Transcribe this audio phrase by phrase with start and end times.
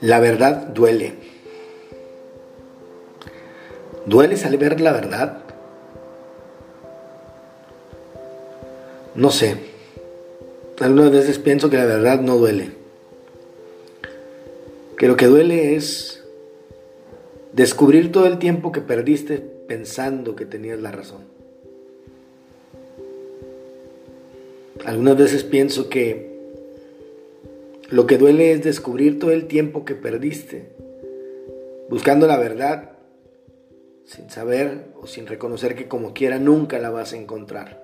[0.00, 1.14] La verdad duele.
[4.04, 5.38] ¿Duele saber la verdad?
[9.14, 9.56] No sé.
[10.80, 12.72] Algunas veces pienso que la verdad no duele.
[14.98, 16.24] Que lo que duele es
[17.52, 21.41] descubrir todo el tiempo que perdiste pensando que tenías la razón.
[24.84, 26.32] Algunas veces pienso que
[27.90, 30.72] lo que duele es descubrir todo el tiempo que perdiste
[31.92, 32.92] buscando la verdad
[34.06, 37.82] sin saber o sin reconocer que como quiera nunca la vas a encontrar.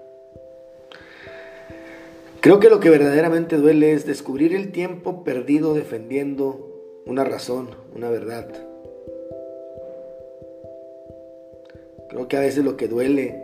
[2.41, 8.09] Creo que lo que verdaderamente duele es descubrir el tiempo perdido defendiendo una razón, una
[8.09, 8.49] verdad.
[12.09, 13.43] Creo que a veces lo que duele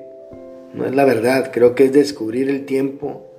[0.73, 3.34] no es la verdad, creo que es descubrir el tiempo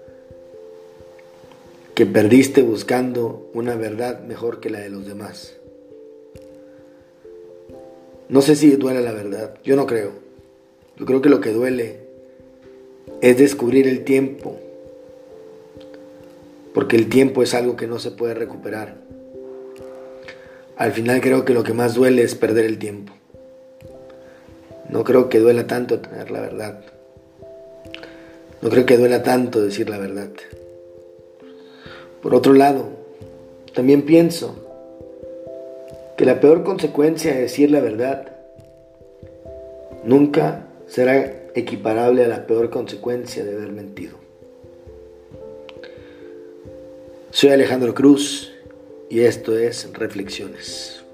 [1.96, 5.56] que perdiste buscando una verdad mejor que la de los demás.
[8.28, 10.12] No sé si duele la verdad, yo no creo.
[10.98, 12.02] Yo creo que lo que duele
[13.22, 14.60] es descubrir el tiempo,
[16.74, 18.98] porque el tiempo es algo que no se puede recuperar.
[20.76, 23.14] Al final creo que lo que más duele es perder el tiempo.
[24.90, 26.82] No creo que duela tanto tener la verdad.
[28.62, 30.30] No creo que duela tanto decir la verdad.
[32.26, 32.88] Por otro lado,
[33.76, 34.56] también pienso
[36.18, 38.32] que la peor consecuencia de decir la verdad
[40.04, 44.18] nunca será equiparable a la peor consecuencia de haber mentido.
[47.30, 48.52] Soy Alejandro Cruz
[49.08, 51.05] y esto es Reflexiones.